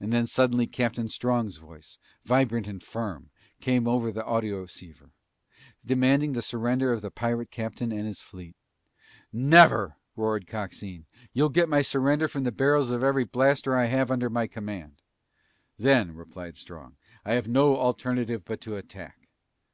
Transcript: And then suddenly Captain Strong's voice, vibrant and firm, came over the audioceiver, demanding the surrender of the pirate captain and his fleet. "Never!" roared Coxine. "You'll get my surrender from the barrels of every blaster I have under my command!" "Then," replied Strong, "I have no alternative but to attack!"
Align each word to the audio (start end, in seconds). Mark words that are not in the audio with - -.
And 0.00 0.14
then 0.14 0.26
suddenly 0.26 0.66
Captain 0.66 1.10
Strong's 1.10 1.58
voice, 1.58 1.98
vibrant 2.24 2.66
and 2.66 2.82
firm, 2.82 3.28
came 3.60 3.86
over 3.86 4.10
the 4.10 4.24
audioceiver, 4.24 5.10
demanding 5.84 6.32
the 6.32 6.40
surrender 6.40 6.90
of 6.90 7.02
the 7.02 7.10
pirate 7.10 7.50
captain 7.50 7.92
and 7.92 8.06
his 8.06 8.22
fleet. 8.22 8.56
"Never!" 9.30 9.96
roared 10.16 10.46
Coxine. 10.46 11.04
"You'll 11.34 11.50
get 11.50 11.68
my 11.68 11.82
surrender 11.82 12.28
from 12.28 12.44
the 12.44 12.50
barrels 12.50 12.90
of 12.90 13.04
every 13.04 13.24
blaster 13.24 13.76
I 13.76 13.88
have 13.88 14.10
under 14.10 14.30
my 14.30 14.46
command!" 14.46 15.02
"Then," 15.78 16.14
replied 16.16 16.56
Strong, 16.56 16.96
"I 17.22 17.34
have 17.34 17.46
no 17.46 17.76
alternative 17.76 18.46
but 18.46 18.62
to 18.62 18.76
attack!" 18.76 19.28